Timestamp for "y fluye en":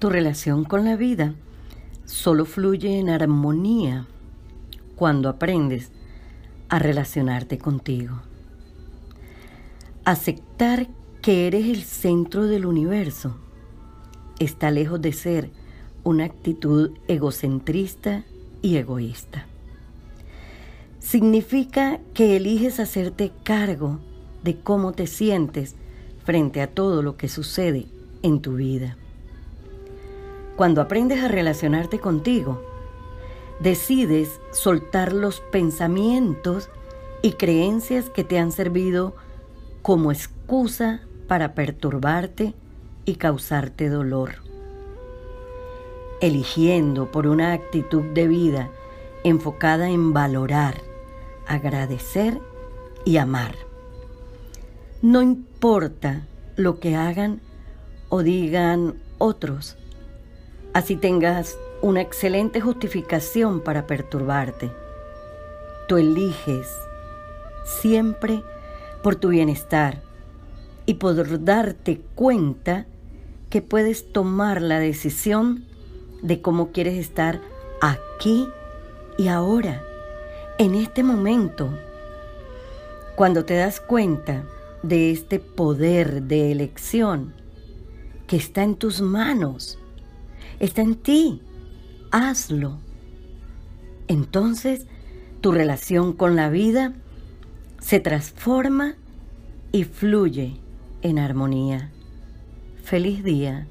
99.72-101.18